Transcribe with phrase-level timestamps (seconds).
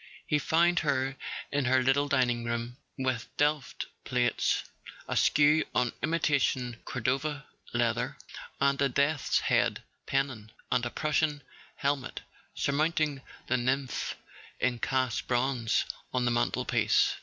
[0.25, 1.15] He found her
[1.51, 4.63] in her little dining room, with Delft plates
[5.07, 8.17] askew on imitation Cordova leather,
[8.59, 11.43] and a Death's Head Pennon and a Prussian
[11.75, 12.21] helmet
[12.55, 14.15] surmount¬ ing the nymph
[14.59, 17.17] in cast bronze on the mantelpiece.